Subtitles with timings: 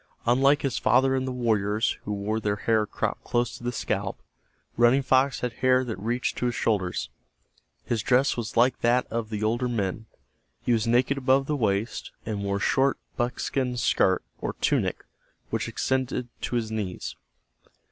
[0.25, 4.17] Unlike his father and the warriors, who wore their hair cropped close to the scalp,
[4.75, 7.09] Running Fox had hair that reached to his shoulders.
[7.85, 10.07] His dress was like that of the older men.
[10.63, 15.05] He was naked above the waist, and wore a short buckskin skirt or tunic
[15.51, 17.15] which extended to his knees.